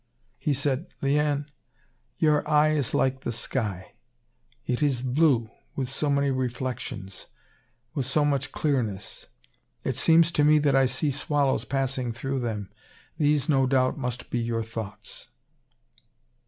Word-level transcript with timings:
He 0.39 0.55
said: 0.55 0.87
"Liane, 1.03 1.45
your 2.17 2.41
eye 2.49 2.71
is 2.71 2.95
like 2.95 3.21
the 3.21 3.31
sky. 3.31 3.93
It 4.65 4.81
is 4.81 5.03
blue, 5.03 5.51
with 5.75 5.91
so 5.91 6.09
many 6.09 6.31
reflections, 6.31 7.27
with 7.93 8.07
so 8.07 8.25
much 8.25 8.51
clearness. 8.51 9.27
It 9.83 9.95
seems 9.95 10.31
to 10.31 10.43
me 10.43 10.57
that 10.57 10.75
I 10.75 10.87
see 10.87 11.11
swallows 11.11 11.65
passing 11.65 12.11
through 12.13 12.39
them 12.39 12.71
these, 13.19 13.47
no 13.47 13.67
doubt, 13.67 13.95
must 13.95 14.31
be 14.31 14.39
your 14.39 14.63
thoughts." 14.63 15.29